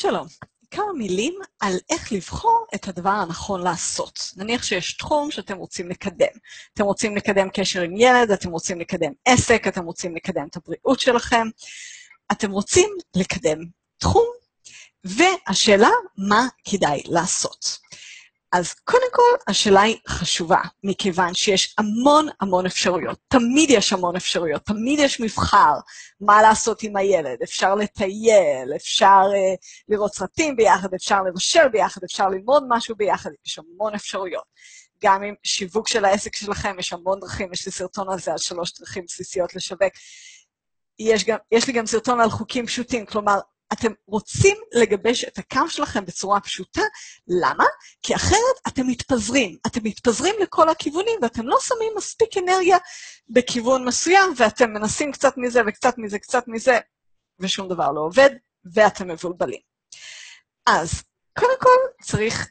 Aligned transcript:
שלום. 0.00 0.26
כמה 0.70 0.92
מילים 0.92 1.34
על 1.60 1.72
איך 1.90 2.12
לבחור 2.12 2.66
את 2.74 2.88
הדבר 2.88 3.10
הנכון 3.10 3.62
לעשות. 3.62 4.18
נניח 4.36 4.62
שיש 4.62 4.96
תחום 4.96 5.30
שאתם 5.30 5.56
רוצים 5.56 5.88
לקדם. 5.88 6.38
אתם 6.74 6.84
רוצים 6.84 7.16
לקדם 7.16 7.48
קשר 7.50 7.82
עם 7.82 7.96
ילד, 7.96 8.30
אתם 8.30 8.50
רוצים 8.50 8.80
לקדם 8.80 9.12
עסק, 9.24 9.66
אתם 9.68 9.84
רוצים 9.84 10.16
לקדם 10.16 10.46
את 10.50 10.56
הבריאות 10.56 11.00
שלכם. 11.00 11.46
אתם 12.32 12.50
רוצים 12.50 12.88
לקדם 13.16 13.58
תחום, 13.98 14.26
והשאלה, 15.04 15.90
מה 16.16 16.46
כדאי 16.64 17.02
לעשות? 17.06 17.78
אז 18.52 18.74
קודם 18.74 19.06
כל, 19.12 19.50
השאלה 19.50 19.80
היא 19.80 19.96
חשובה, 20.08 20.60
מכיוון 20.84 21.34
שיש 21.34 21.74
המון 21.78 22.28
המון 22.40 22.66
אפשרויות. 22.66 23.18
תמיד 23.28 23.70
יש 23.70 23.92
המון 23.92 24.16
אפשרויות, 24.16 24.62
תמיד 24.62 24.98
יש 24.98 25.20
מבחר 25.20 25.72
מה 26.20 26.42
לעשות 26.42 26.82
עם 26.82 26.96
הילד. 26.96 27.42
אפשר 27.42 27.74
לטייל, 27.74 28.72
אפשר 28.76 29.22
uh, 29.22 29.84
לראות 29.88 30.14
סרטים 30.14 30.56
ביחד, 30.56 30.94
אפשר 30.94 31.22
לבשל 31.22 31.68
ביחד, 31.68 32.00
אפשר 32.04 32.28
ללמוד 32.28 32.64
משהו 32.68 32.96
ביחד, 32.96 33.30
יש 33.46 33.58
המון 33.58 33.94
אפשרויות. 33.94 34.44
גם 35.04 35.22
עם 35.22 35.34
שיווק 35.42 35.88
של 35.88 36.04
העסק 36.04 36.36
שלכם, 36.36 36.76
יש 36.78 36.92
המון 36.92 37.20
דרכים, 37.20 37.52
יש 37.52 37.66
לי 37.66 37.72
סרטון 37.72 38.10
על 38.10 38.18
זה, 38.18 38.32
על 38.32 38.38
שלוש 38.38 38.72
דרכים 38.78 39.04
בסיסיות 39.06 39.54
לשווק. 39.54 39.92
יש, 40.98 41.24
גם, 41.24 41.38
יש 41.52 41.66
לי 41.66 41.72
גם 41.72 41.86
סרטון 41.86 42.20
על 42.20 42.30
חוקים 42.30 42.66
פשוטים, 42.66 43.06
כלומר, 43.06 43.38
אתם 43.72 43.92
רוצים 44.06 44.56
לגבש 44.72 45.24
את 45.24 45.38
הקו 45.38 45.68
שלכם 45.68 46.04
בצורה 46.04 46.40
פשוטה, 46.40 46.82
למה? 47.28 47.64
כי 48.02 48.14
אחרת 48.14 48.56
אתם 48.68 48.86
מתפזרים. 48.86 49.56
אתם 49.66 49.80
מתפזרים 49.84 50.34
לכל 50.42 50.68
הכיוונים 50.68 51.18
ואתם 51.22 51.48
לא 51.48 51.56
שמים 51.60 51.92
מספיק 51.96 52.36
אנרגיה 52.38 52.78
בכיוון 53.28 53.84
מסוים, 53.84 54.34
ואתם 54.36 54.72
מנסים 54.72 55.12
קצת 55.12 55.36
מזה 55.36 55.60
וקצת 55.66 55.98
מזה, 55.98 56.18
קצת 56.18 56.48
מזה, 56.48 56.78
ושום 57.40 57.68
דבר 57.68 57.92
לא 57.92 58.00
עובד, 58.00 58.30
ואתם 58.74 59.08
מבולבלים. 59.08 59.60
אז 60.66 61.02
קודם 61.38 61.56
כל 61.60 62.04
צריך 62.04 62.48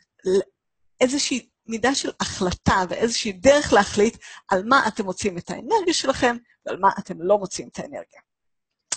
איזושהי 1.01 1.49
מידה 1.67 1.95
של 1.95 2.11
החלטה 2.19 2.83
ואיזושהי 2.89 3.31
דרך 3.31 3.73
להחליט 3.73 4.17
על 4.47 4.63
מה 4.65 4.87
אתם 4.87 5.05
מוצאים 5.05 5.37
את 5.37 5.49
האנרגיה 5.49 5.93
שלכם 5.93 6.37
ועל 6.65 6.79
מה 6.79 6.89
אתם 6.99 7.21
לא 7.21 7.37
מוצאים 7.37 7.67
את 7.67 7.79
האנרגיה. 7.79 8.19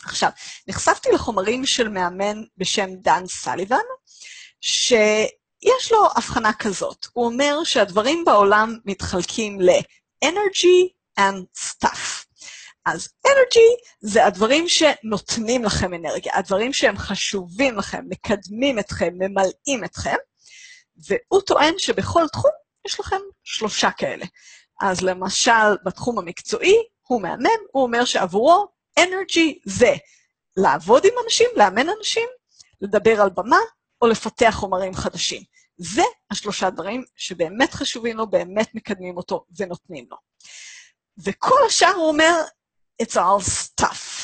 עכשיו, 0.04 0.30
נחשפתי 0.68 1.08
לחומרים 1.14 1.66
של 1.66 1.88
מאמן 1.88 2.42
בשם 2.56 2.90
דן 2.94 3.26
סליבן, 3.26 3.76
שיש 4.60 5.92
לו 5.92 6.08
הבחנה 6.16 6.52
כזאת. 6.52 7.06
הוא 7.12 7.26
אומר 7.26 7.64
שהדברים 7.64 8.24
בעולם 8.24 8.78
מתחלקים 8.84 9.60
ל-energy 9.60 10.88
and 11.20 11.60
stuff. 11.60 12.24
אז 12.86 13.08
energy 13.26 13.88
זה 14.00 14.26
הדברים 14.26 14.68
שנותנים 14.68 15.64
לכם 15.64 15.94
אנרגיה, 15.94 16.32
הדברים 16.36 16.72
שהם 16.72 16.98
חשובים 16.98 17.78
לכם, 17.78 18.04
מקדמים 18.08 18.78
אתכם, 18.78 19.10
ממלאים 19.14 19.84
אתכם, 19.84 20.16
והוא 21.08 21.42
טוען 21.42 21.74
שבכל 21.78 22.28
תחום 22.32 22.50
יש 22.86 23.00
לכם 23.00 23.20
שלושה 23.44 23.90
כאלה. 23.90 24.24
אז 24.80 25.00
למשל, 25.00 25.76
בתחום 25.84 26.18
המקצועי, 26.18 26.76
הוא 27.02 27.22
מאמן, 27.22 27.48
הוא 27.72 27.82
אומר 27.82 28.04
שעבורו 28.04 28.66
אנרגי 28.98 29.58
זה 29.64 29.94
לעבוד 30.56 31.04
עם 31.04 31.12
אנשים, 31.24 31.50
לאמן 31.56 31.86
אנשים, 31.98 32.28
לדבר 32.80 33.20
על 33.20 33.30
במה 33.30 33.58
או 34.02 34.06
לפתח 34.06 34.54
חומרים 34.54 34.94
חדשים. 34.94 35.42
זה 35.76 36.02
השלושה 36.30 36.70
דברים 36.70 37.04
שבאמת 37.16 37.74
חשובים 37.74 38.16
לו, 38.16 38.30
באמת 38.30 38.74
מקדמים 38.74 39.16
אותו 39.16 39.44
ונותנים 39.56 40.06
לו. 40.10 40.16
וכל 41.24 41.58
השאר 41.66 41.94
הוא 41.94 42.08
אומר, 42.08 42.42
it's 43.02 43.16
all 43.16 43.42
stuff. 43.42 44.21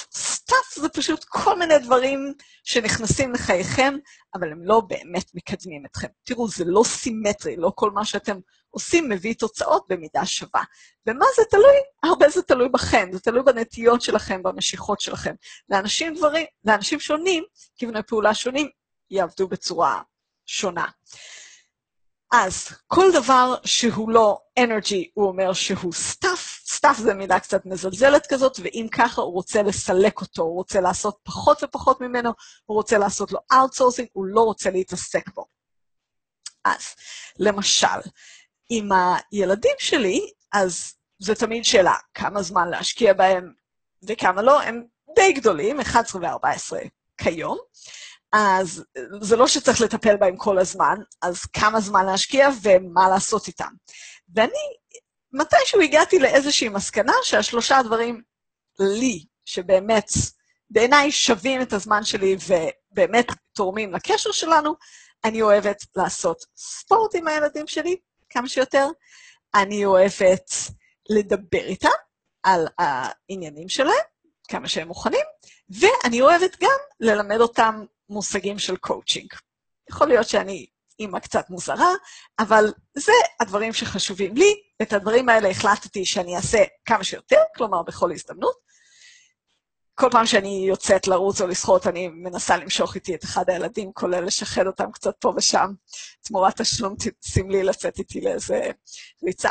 Stuff 0.49 0.81
זה 0.81 0.89
פשוט 0.89 1.25
כל 1.25 1.59
מיני 1.59 1.79
דברים 1.79 2.35
שנכנסים 2.65 3.33
לחייכם, 3.33 3.95
אבל 4.35 4.53
הם 4.53 4.65
לא 4.65 4.81
באמת 4.81 5.35
מקדמים 5.35 5.87
אתכם. 5.87 6.09
תראו, 6.25 6.49
זה 6.49 6.65
לא 6.67 6.83
סימטרי, 6.85 7.57
לא 7.57 7.73
כל 7.75 7.91
מה 7.91 8.05
שאתם 8.05 8.39
עושים 8.71 9.09
מביא 9.09 9.35
תוצאות 9.35 9.87
במידה 9.89 10.27
שווה. 10.27 10.63
ומה 11.07 11.25
זה 11.37 11.43
תלוי? 11.51 11.77
הרבה 12.03 12.29
זה 12.29 12.43
תלוי 12.43 12.69
בכם, 12.69 13.09
זה 13.13 13.21
תלוי 13.21 13.43
בנטיות 13.43 14.03
שלכם, 14.03 14.43
במשיכות 14.43 15.01
שלכם. 15.01 15.35
לאנשים 15.69 16.15
דברים, 16.15 16.47
לאנשים 16.65 17.01
שונים, 17.01 17.45
כיווני 17.77 18.03
פעולה 18.03 18.35
שונים, 18.35 18.69
יעבדו 19.11 19.49
בצורה 19.49 20.03
שונה. 20.47 20.87
אז 22.33 22.69
כל 22.87 23.07
דבר 23.13 23.55
שהוא 23.65 24.11
לא 24.11 24.39
energy, 24.61 25.05
הוא 25.15 25.29
אומר 25.29 25.53
שהוא 25.53 25.93
stuff, 25.93 26.58
stuff 26.81 26.95
זה 27.03 27.15
מילה 27.15 27.41
קצת 27.41 27.67
מזלזלת 27.67 28.27
כזאת, 28.27 28.61
ואם 28.63 28.87
ככה 28.93 29.21
הוא 29.23 29.33
רוצה 29.33 29.63
לסלק 29.63 30.21
אותו, 30.21 30.43
הוא 30.43 30.55
רוצה 30.55 30.81
לעשות 30.81 31.19
פחות 31.23 31.63
ופחות 31.63 32.01
ממנו, 32.01 32.31
הוא 32.67 32.77
רוצה 32.77 32.99
לעשות 32.99 33.33
לו 33.33 33.39
outsourcing, 33.53 34.07
הוא 34.13 34.27
לא 34.27 34.41
רוצה 34.41 34.71
להתעסק 34.71 35.35
בו. 35.35 35.45
אז, 36.65 36.95
למשל, 37.39 38.01
עם 38.71 38.89
הילדים 39.33 39.75
שלי, 39.79 40.31
אז 40.53 40.95
זו 41.19 41.35
תמיד 41.35 41.65
שאלה, 41.65 41.95
כמה 42.15 42.43
זמן 42.43 42.69
להשקיע 42.69 43.13
בהם 43.13 43.53
וכמה 44.03 44.43
לא, 44.43 44.63
הם 44.63 44.85
די 45.17 45.33
גדולים, 45.33 45.81
11 45.81 46.21
ו-14 46.23 46.89
כיום. 47.19 47.59
אז 48.33 48.85
זה 49.21 49.37
לא 49.37 49.47
שצריך 49.47 49.81
לטפל 49.81 50.17
בהם 50.17 50.37
כל 50.37 50.59
הזמן, 50.59 50.97
אז 51.23 51.45
כמה 51.45 51.81
זמן 51.81 52.07
להשקיע 52.07 52.49
ומה 52.63 53.09
לעשות 53.09 53.47
איתם. 53.47 53.73
ואני, 54.35 54.53
מתישהו 55.33 55.81
הגעתי 55.81 56.19
לאיזושהי 56.19 56.69
מסקנה 56.69 57.13
שהשלושה 57.23 57.83
דברים 57.85 58.23
לי, 58.79 59.25
שבאמת 59.45 60.09
בעיניי 60.71 61.13
שווים 61.13 61.63
את 61.63 61.73
הזמן 61.73 62.05
שלי 62.05 62.37
ובאמת 62.47 63.27
תורמים 63.53 63.93
לקשר 63.93 64.33
שלנו, 64.33 64.75
אני 65.25 65.43
אוהבת 65.43 65.85
לעשות 65.97 66.45
ספורט 66.57 67.15
עם 67.15 67.29
הילדים 67.29 67.67
שלי, 67.67 67.97
כמה 68.29 68.49
שיותר. 68.49 68.87
אני 69.55 69.85
אוהבת 69.85 70.51
לדבר 71.11 71.65
איתם 71.65 71.89
על 72.43 72.67
העניינים 72.79 73.69
שלהם, 73.69 74.05
כמה 74.49 74.69
שהם 74.69 74.89
מוכנים, 74.89 75.25
ואני 75.71 76.21
אוהבת 76.21 76.57
גם 76.61 76.79
ללמד 77.01 77.41
אותם 77.41 77.85
מושגים 78.09 78.59
של 78.59 78.77
קואוצ'ינג. 78.77 79.33
יכול 79.91 80.09
להיות 80.09 80.29
שאני 80.29 80.67
אימא 81.01 81.19
קצת 81.19 81.51
מוזרה, 81.51 81.93
אבל 82.39 82.73
זה 82.95 83.13
הדברים 83.41 83.73
שחשובים 83.73 84.37
לי. 84.37 84.68
את 84.83 84.93
הדברים 84.93 85.29
האלה 85.29 85.49
החלטתי 85.49 86.07
שאני 86.07 86.37
אעשה 86.37 86.65
כמה 86.85 87.05
שיותר, 87.05 87.43
כלומר 87.57 87.83
בכל 87.83 88.13
הזדמנות. 88.13 88.69
כל 89.95 90.09
פעם 90.11 90.27
שאני 90.27 90.65
יוצאת 90.69 91.07
לרוץ 91.07 91.41
או 91.41 91.47
לשחות, 91.47 91.87
אני 91.87 92.09
מנסה 92.09 92.57
למשוך 92.57 92.95
איתי 92.95 93.15
את 93.15 93.25
אחד 93.25 93.51
הילדים, 93.51 93.93
כולל 93.93 94.25
לשחד 94.25 94.67
אותם 94.67 94.93
קצת 94.93 95.15
פה 95.21 95.33
ושם, 95.37 95.73
תמורת 96.23 96.61
תשלום 96.61 96.95
סמלי 97.23 97.63
לצאת 97.63 97.99
איתי 97.99 98.21
לאיזה 98.21 98.71
ריצה, 99.25 99.51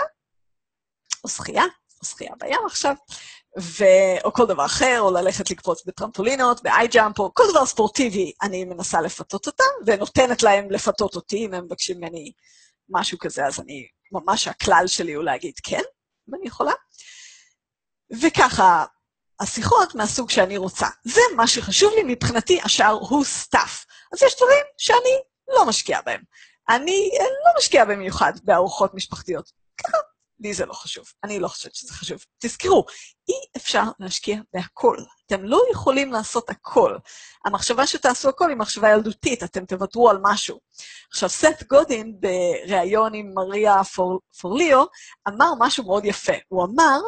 או 1.24 1.30
שחייה, 1.30 1.64
או 2.02 2.06
שחייה 2.06 2.32
בים 2.40 2.60
עכשיו, 2.66 2.96
ו... 3.60 3.84
או 4.24 4.34
כל 4.34 4.46
דבר 4.46 4.66
אחר, 4.66 4.98
או 5.00 5.12
ללכת 5.12 5.52
לקפוץ 5.52 5.86
בטרמפולינות, 5.86 6.64
ב 6.64 6.72
iJump, 6.72 7.20
או 7.20 7.34
כל 7.34 7.44
דבר 7.52 7.66
ספורטיבי, 7.66 8.32
אני 8.42 8.66
מנסה 8.66 9.02
לפתות 9.02 9.48
אותם, 9.48 9.64
ונותנת 9.86 10.44
להם 10.44 10.72
לפתות 10.72 11.16
אותי, 11.16 11.46
אם 11.46 11.54
הם 11.54 11.66
מבקשים 11.66 11.98
ממני 11.98 12.32
משהו 12.90 13.18
כזה, 13.18 13.46
אז 13.46 13.60
אני, 13.60 13.88
ממש 14.12 14.48
הכלל 14.48 14.84
שלי 14.88 15.14
הוא 15.14 15.24
להגיד 15.24 15.54
כן, 15.64 15.82
אם 16.30 16.36
אני 16.36 16.48
יכולה. 16.48 16.72
וככה, 18.22 18.86
השיחות 19.40 19.96
מהסוג 19.96 20.30
שאני 20.30 20.58
רוצה. 20.58 20.88
זה 21.04 21.22
מה 21.36 21.48
שחשוב 21.48 21.94
לי, 21.96 22.04
מבחינתי 22.14 22.60
השאר 22.64 22.98
הוא 23.10 23.26
stuff. 23.26 23.86
אז 24.14 24.24
יש 24.24 24.36
דברים 24.36 24.66
שאני 24.78 25.18
לא 25.48 25.66
משקיעה 25.66 26.02
בהם. 26.02 26.22
אני 26.70 27.10
לא 27.46 27.52
משקיעה 27.60 27.86
במיוחד 27.86 28.34
בארוחות 28.44 28.94
משפחתיות. 28.94 29.52
לי 30.40 30.54
זה 30.54 30.66
לא 30.66 30.74
חשוב. 30.74 31.06
אני 31.24 31.40
לא 31.40 31.48
חושבת 31.48 31.76
שזה 31.76 31.94
חשוב. 31.94 32.26
תזכרו, 32.40 32.86
אי 33.30 33.34
אפשר 33.58 33.84
להשקיע 34.00 34.38
בהכל. 34.54 34.98
אתם 35.26 35.44
לא 35.44 35.62
יכולים 35.72 36.12
לעשות 36.12 36.50
הכל. 36.50 36.98
המחשבה 37.46 37.88
שתעשו 37.88 38.30
הכל 38.30 38.50
היא 38.50 38.58
מחשבה 38.58 38.92
ילדותית, 38.92 39.44
אתם 39.44 39.66
תוותרו 39.66 40.10
על 40.10 40.18
משהו. 40.22 40.60
עכשיו, 41.10 41.30
סט 41.30 41.64
גודין, 41.70 42.14
בריאיון 42.20 43.14
עם 43.14 43.32
מריה 43.34 43.84
פור, 43.84 44.20
פורליו, 44.42 44.86
אמר 45.28 45.52
משהו 45.60 45.84
מאוד 45.84 46.06
יפה. 46.06 46.34
הוא 46.48 46.64
אמר, 46.66 47.00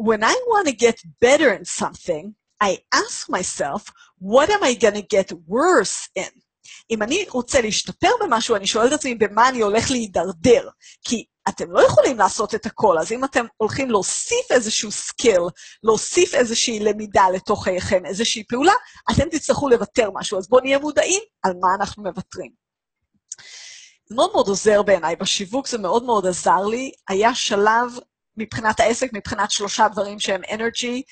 when 0.00 0.22
I 0.22 0.32
want 0.32 0.68
to 0.68 0.72
get 0.72 0.96
better 1.24 1.50
in 1.58 1.64
something, 1.64 2.34
I 2.62 2.78
ask 2.94 3.28
myself, 3.28 3.92
what 4.18 4.48
am 4.50 4.62
I 4.62 4.74
going 4.74 4.94
to 4.94 5.02
get 5.02 5.32
worse 5.46 6.08
in? 6.14 6.45
אם 6.90 7.02
אני 7.02 7.26
רוצה 7.30 7.60
להשתפר 7.60 8.10
במשהו, 8.20 8.56
אני 8.56 8.66
שואלת 8.66 8.92
את 8.92 8.98
עצמי 8.98 9.14
במה 9.14 9.48
אני 9.48 9.60
הולך 9.60 9.90
להידרדר. 9.90 10.68
כי 11.04 11.24
אתם 11.48 11.72
לא 11.72 11.86
יכולים 11.86 12.18
לעשות 12.18 12.54
את 12.54 12.66
הכל, 12.66 12.98
אז 12.98 13.12
אם 13.12 13.24
אתם 13.24 13.44
הולכים 13.56 13.90
להוסיף 13.90 14.50
איזשהו 14.50 14.92
skill, 14.92 15.40
להוסיף 15.82 16.34
איזושהי 16.34 16.80
למידה 16.80 17.24
לתוך 17.34 17.64
חייכם, 17.64 18.06
איזושהי 18.06 18.44
פעולה, 18.48 18.72
אתם 19.10 19.28
תצטרכו 19.30 19.68
לוותר 19.68 20.10
משהו. 20.14 20.38
אז 20.38 20.48
בואו 20.48 20.62
נהיה 20.62 20.78
מודעים 20.78 21.22
על 21.42 21.52
מה 21.60 21.68
אנחנו 21.78 22.02
מוותרים. 22.02 22.50
זה 24.08 24.14
מאוד 24.14 24.32
מאוד 24.32 24.48
עוזר 24.48 24.82
בעיניי, 24.82 25.16
בשיווק 25.16 25.68
זה 25.68 25.78
מאוד 25.78 26.04
מאוד 26.04 26.26
עזר 26.26 26.66
לי. 26.66 26.92
היה 27.08 27.34
שלב 27.34 27.98
מבחינת 28.36 28.80
העסק, 28.80 29.10
מבחינת 29.12 29.50
שלושה 29.50 29.88
דברים 29.88 30.20
שהם 30.20 30.40
אנרגי, 30.52 31.02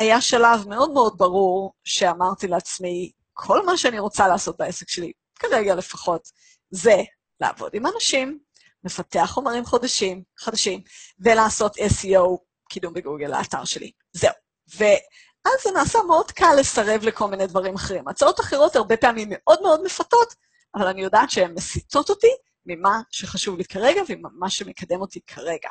היה 0.00 0.20
שלב 0.20 0.68
מאוד 0.68 0.90
מאוד 0.90 1.14
ברור 1.16 1.72
שאמרתי 1.84 2.46
לעצמי, 2.46 3.10
כל 3.34 3.66
מה 3.66 3.76
שאני 3.76 3.98
רוצה 3.98 4.28
לעשות 4.28 4.56
בעסק 4.58 4.88
שלי, 4.88 5.12
כרגע 5.38 5.74
לפחות, 5.74 6.28
זה 6.70 7.02
לעבוד 7.40 7.70
עם 7.74 7.86
אנשים, 7.86 8.38
לפתח 8.84 9.30
חומרים 9.32 9.64
חודשים, 9.64 10.22
חדשים, 10.38 10.80
ולעשות 11.18 11.76
SEO, 11.76 12.38
קידום 12.68 12.94
בגוגל, 12.94 13.26
לאתר 13.26 13.64
שלי. 13.64 13.90
זהו. 14.12 14.32
ואז 14.76 15.62
זה 15.64 15.70
נעשה 15.74 15.98
מאוד 16.06 16.30
קל 16.30 16.54
לסרב 16.60 17.02
לכל 17.02 17.28
מיני 17.28 17.46
דברים 17.46 17.74
אחרים. 17.74 18.08
הצעות 18.08 18.40
אחרות 18.40 18.76
הרבה 18.76 18.96
פעמים 18.96 19.28
מאוד 19.30 19.62
מאוד 19.62 19.82
מפתות, 19.84 20.34
אבל 20.74 20.86
אני 20.86 21.02
יודעת 21.02 21.30
שהן 21.30 21.54
מסיטות 21.54 22.10
אותי 22.10 22.30
ממה 22.66 23.00
שחשוב 23.10 23.58
לי 23.58 23.64
כרגע 23.64 24.02
וממה 24.08 24.50
שמקדם 24.50 25.00
אותי 25.00 25.20
כרגע. 25.26 25.68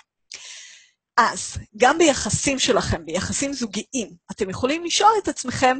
אז 1.17 1.57
גם 1.77 1.97
ביחסים 1.97 2.59
שלכם, 2.59 3.05
ביחסים 3.05 3.53
זוגיים, 3.53 4.09
אתם 4.31 4.49
יכולים 4.49 4.85
לשאול 4.85 5.11
את 5.23 5.27
עצמכם, 5.27 5.77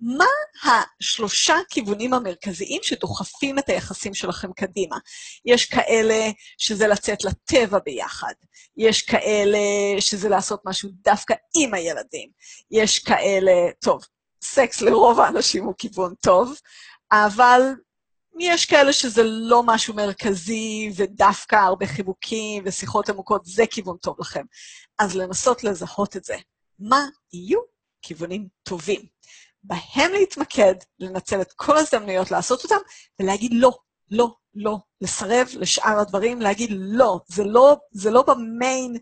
מה 0.00 0.24
השלושה 0.64 1.54
כיוונים 1.70 2.14
המרכזיים 2.14 2.80
שדוחפים 2.82 3.58
את 3.58 3.68
היחסים 3.68 4.14
שלכם 4.14 4.52
קדימה? 4.52 4.96
יש 5.44 5.64
כאלה 5.64 6.30
שזה 6.58 6.86
לצאת 6.86 7.24
לטבע 7.24 7.78
ביחד, 7.84 8.32
יש 8.76 9.02
כאלה 9.02 9.58
שזה 10.00 10.28
לעשות 10.28 10.60
משהו 10.64 10.90
דווקא 10.92 11.34
עם 11.56 11.74
הילדים, 11.74 12.30
יש 12.70 12.98
כאלה, 12.98 13.52
טוב, 13.80 14.04
סקס 14.42 14.80
לרוב 14.80 15.20
האנשים 15.20 15.64
הוא 15.64 15.74
כיוון 15.78 16.14
טוב, 16.22 16.54
אבל 17.12 17.60
יש 18.40 18.64
כאלה 18.64 18.92
שזה 18.92 19.22
לא 19.22 19.62
משהו 19.62 19.94
מרכזי, 19.94 20.90
ודווקא 20.96 21.56
הרבה 21.56 21.86
חיבוקים 21.86 22.62
ושיחות 22.66 23.08
עמוקות, 23.08 23.44
זה 23.44 23.64
כיוון 23.70 23.96
טוב 23.96 24.16
לכם. 24.20 24.44
אז 24.98 25.16
לנסות 25.16 25.64
לזהות 25.64 26.16
את 26.16 26.24
זה. 26.24 26.36
מה 26.78 27.06
יהיו 27.32 27.60
כיוונים 28.02 28.48
טובים? 28.62 29.00
בהם 29.64 30.12
להתמקד, 30.12 30.74
לנצל 30.98 31.40
את 31.40 31.52
כל 31.52 31.76
ההזדמנויות 31.76 32.30
לעשות 32.30 32.64
אותם, 32.64 32.76
ולהגיד 33.20 33.50
לא, 33.54 33.78
לא, 34.10 34.34
לא, 34.54 34.76
לסרב 35.00 35.48
לשאר 35.54 35.98
הדברים, 35.98 36.40
להגיד 36.40 36.70
לא, 36.72 37.20
זה 37.26 37.44
לא, 37.44 37.76
זה 37.90 38.10
לא 38.10 38.22
במיין, 38.22 38.96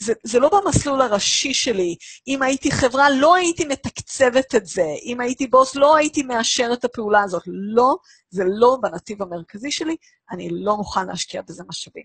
זה, 0.00 0.12
זה 0.24 0.38
לא 0.38 0.50
במסלול 0.52 1.02
הראשי 1.02 1.54
שלי. 1.54 1.96
אם 2.26 2.42
הייתי 2.42 2.70
חברה, 2.70 3.10
לא 3.10 3.34
הייתי 3.34 3.64
מתקצבת 3.64 4.54
את 4.54 4.66
זה. 4.66 4.86
אם 5.02 5.20
הייתי 5.20 5.46
בוס, 5.46 5.74
לא 5.74 5.96
הייתי 5.96 6.22
מאשר 6.22 6.70
את 6.72 6.84
הפעולה 6.84 7.22
הזאת. 7.22 7.42
לא, 7.46 7.96
זה 8.30 8.42
לא 8.46 8.78
בנתיב 8.82 9.22
המרכזי 9.22 9.70
שלי, 9.70 9.96
אני 10.30 10.48
לא 10.52 10.76
מוכן 10.76 11.06
להשקיע 11.06 11.42
בזה 11.42 11.62
משאבים. 11.68 12.04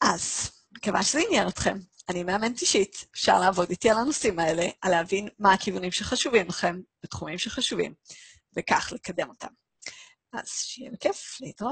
אז, 0.00 0.50
מקווה 0.72 1.02
שזה 1.02 1.20
עניין 1.28 1.48
אתכם. 1.48 1.78
אני 2.08 2.22
מאמנת 2.22 2.60
אישית, 2.60 3.06
אפשר 3.14 3.40
לעבוד 3.40 3.70
איתי 3.70 3.90
על 3.90 3.98
הנושאים 3.98 4.38
האלה, 4.38 4.66
על 4.80 4.90
להבין 4.90 5.28
מה 5.38 5.52
הכיוונים 5.52 5.92
שחשובים 5.92 6.48
לכם, 6.48 6.80
בתחומים 7.02 7.38
שחשובים, 7.38 7.94
וכך 8.56 8.92
לקדם 8.92 9.28
אותם. 9.28 9.48
אז 10.32 10.48
שיהיה 10.48 10.90
בכיף, 10.90 11.38
להתראות. 11.40 11.70